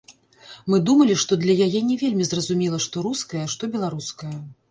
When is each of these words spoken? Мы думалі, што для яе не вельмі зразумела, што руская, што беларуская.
Мы 0.73 0.77
думалі, 0.89 1.17
што 1.23 1.37
для 1.43 1.57
яе 1.67 1.81
не 1.91 1.97
вельмі 2.03 2.25
зразумела, 2.31 2.81
што 2.87 3.05
руская, 3.09 3.45
што 3.57 3.73
беларуская. 3.77 4.35